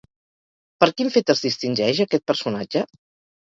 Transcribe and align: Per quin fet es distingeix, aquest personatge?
Per 0.83 0.87
quin 1.01 1.11
fet 1.17 1.33
es 1.33 1.43
distingeix, 1.47 2.01
aquest 2.07 2.27
personatge? 2.33 2.85